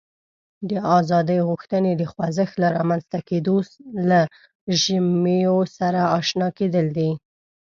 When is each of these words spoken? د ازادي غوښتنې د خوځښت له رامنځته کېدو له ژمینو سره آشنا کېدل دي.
د 0.69 0.71
ازادي 0.99 1.39
غوښتنې 1.49 1.91
د 1.95 2.03
خوځښت 2.11 2.55
له 2.63 2.67
رامنځته 2.77 3.19
کېدو 3.29 3.55
له 4.09 4.21
ژمینو 4.81 5.57
سره 5.77 6.01
آشنا 6.19 6.47
کېدل 6.57 6.85
دي. 6.97 7.11